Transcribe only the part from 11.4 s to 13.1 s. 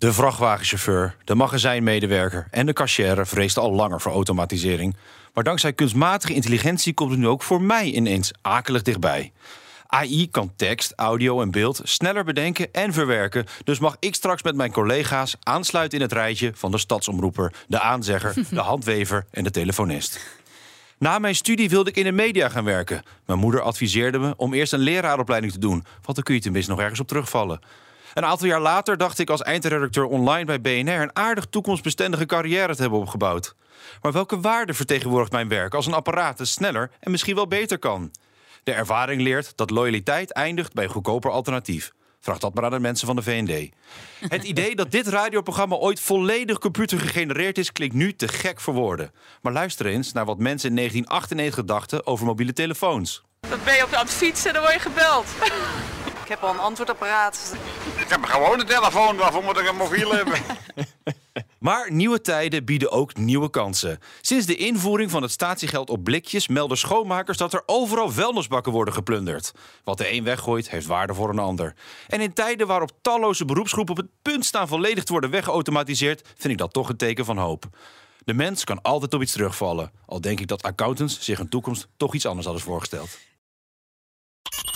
en beeld sneller bedenken en